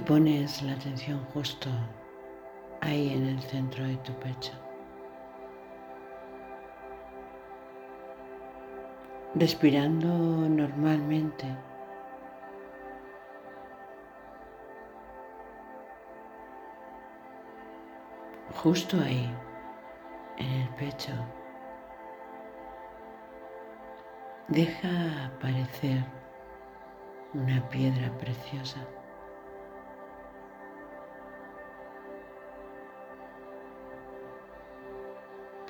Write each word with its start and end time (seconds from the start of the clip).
y 0.00 0.02
pones 0.02 0.62
la 0.62 0.72
atención 0.72 1.24
justo 1.34 1.68
ahí 2.80 3.12
en 3.12 3.26
el 3.26 3.42
centro 3.42 3.84
de 3.84 3.96
tu 3.98 4.12
pecho. 4.14 4.52
Respirando 9.34 10.08
normalmente. 10.08 11.44
Justo 18.62 18.96
ahí, 19.00 19.30
en 20.38 20.50
el 20.50 20.68
pecho. 20.70 21.12
Deja 24.48 25.26
aparecer 25.26 26.04
una 27.34 27.66
piedra 27.68 28.10
preciosa. 28.18 28.80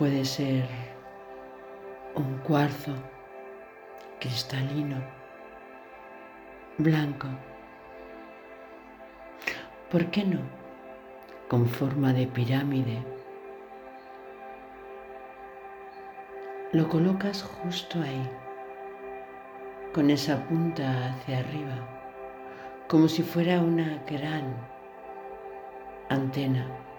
Puede 0.01 0.25
ser 0.25 0.65
un 2.15 2.39
cuarzo 2.39 2.95
cristalino, 4.19 4.97
blanco. 6.79 7.29
¿Por 9.91 10.07
qué 10.07 10.25
no? 10.25 10.41
Con 11.49 11.67
forma 11.67 12.15
de 12.15 12.27
pirámide. 12.27 12.97
Lo 16.73 16.89
colocas 16.89 17.43
justo 17.43 18.01
ahí, 18.01 18.27
con 19.93 20.09
esa 20.09 20.49
punta 20.49 21.11
hacia 21.11 21.41
arriba, 21.41 21.77
como 22.89 23.07
si 23.07 23.23
fuera 23.23 23.61
una 23.61 24.03
gran 24.07 24.57
antena 26.09 26.90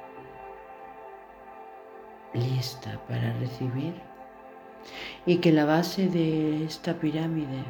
lista 2.34 3.00
para 3.08 3.34
recibir 3.34 3.94
y 5.26 5.38
que 5.38 5.52
la 5.52 5.66
base 5.66 6.08
de 6.08 6.64
esta 6.66 6.94
pirámide 7.00 7.64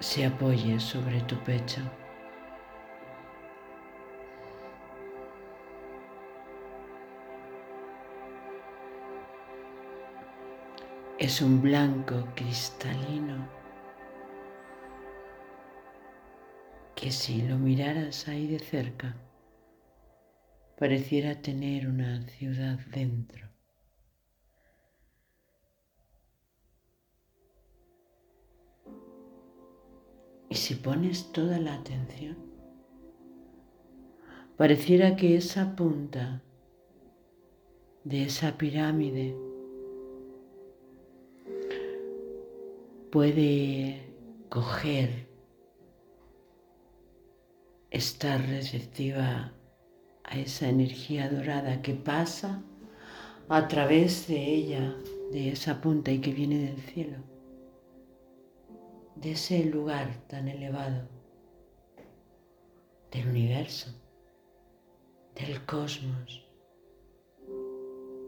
se 0.00 0.26
apoye 0.26 0.80
sobre 0.80 1.20
tu 1.22 1.36
pecho. 1.44 1.80
Es 11.18 11.40
un 11.40 11.62
blanco 11.62 12.26
cristalino 12.34 13.48
que 16.94 17.10
si 17.10 17.42
lo 17.42 17.56
miraras 17.56 18.28
ahí 18.28 18.46
de 18.46 18.58
cerca, 18.58 19.14
pareciera 20.78 21.40
tener 21.40 21.88
una 21.88 22.26
ciudad 22.28 22.78
dentro. 22.92 23.48
Y 30.48 30.56
si 30.56 30.74
pones 30.74 31.32
toda 31.32 31.58
la 31.58 31.74
atención, 31.74 32.36
pareciera 34.56 35.16
que 35.16 35.36
esa 35.36 35.74
punta 35.74 36.42
de 38.04 38.24
esa 38.24 38.56
pirámide 38.56 39.34
puede 43.10 44.12
coger, 44.48 45.28
estar 47.90 48.40
receptiva 48.40 49.52
esa 50.38 50.68
energía 50.68 51.28
dorada 51.28 51.82
que 51.82 51.94
pasa 51.94 52.62
a 53.48 53.68
través 53.68 54.26
de 54.26 54.54
ella, 54.54 54.96
de 55.32 55.50
esa 55.50 55.80
punta 55.80 56.10
y 56.10 56.20
que 56.20 56.32
viene 56.32 56.58
del 56.58 56.78
cielo, 56.78 57.18
de 59.16 59.32
ese 59.32 59.64
lugar 59.64 60.26
tan 60.28 60.48
elevado, 60.48 61.08
del 63.10 63.28
universo, 63.28 63.90
del 65.34 65.64
cosmos, 65.66 66.46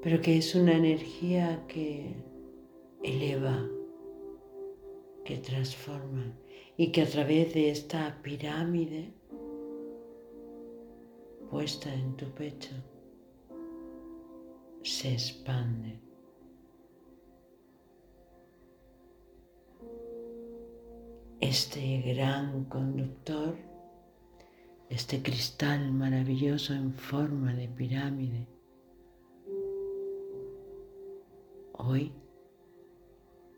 pero 0.03 0.21
que 0.21 0.39
es 0.39 0.55
una 0.55 0.75
energía 0.75 1.65
que 1.67 2.15
eleva, 3.03 3.67
que 5.25 5.39
transforma 5.39 6.33
y 6.77 6.93
que 6.93 7.03
a 7.03 7.07
través 7.07 7.55
de 7.55 7.71
esta 7.71 8.21
pirámide 8.23 9.16
puesta 11.51 11.93
en 11.93 12.17
tu 12.17 12.27
pecho 12.31 12.75
se 14.83 15.13
expande. 15.13 16.01
Este 21.41 22.03
gran 22.03 22.65
conductor, 22.65 23.57
este 24.89 25.23
cristal 25.23 25.93
maravilloso 25.93 26.73
en 26.73 26.93
forma 26.95 27.53
de 27.55 27.69
pirámide, 27.69 28.47
hoy 31.73 32.13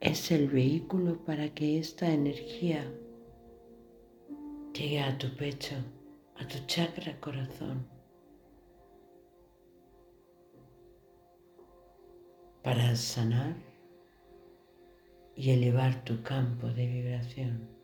es 0.00 0.30
el 0.30 0.48
vehículo 0.48 1.24
para 1.24 1.54
que 1.54 1.78
esta 1.78 2.12
energía 2.12 2.84
llegue 4.72 5.00
a 5.00 5.16
tu 5.18 5.34
pecho 5.36 5.76
a 6.40 6.46
tu 6.46 6.58
chakra 6.66 7.18
corazón 7.20 7.86
para 12.62 12.94
sanar 12.96 13.56
y 15.34 15.50
elevar 15.50 16.04
tu 16.04 16.22
campo 16.22 16.68
de 16.68 16.86
vibración. 16.86 17.77